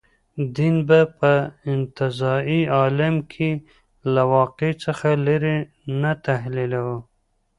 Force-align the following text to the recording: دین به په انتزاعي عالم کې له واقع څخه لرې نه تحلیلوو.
دین 0.55 0.75
به 0.87 0.99
په 1.19 1.31
انتزاعي 1.73 2.61
عالم 2.77 3.15
کې 3.31 3.49
له 4.13 4.23
واقع 4.33 4.71
څخه 4.83 5.09
لرې 5.27 5.57
نه 6.01 6.11
تحلیلوو. 6.25 6.97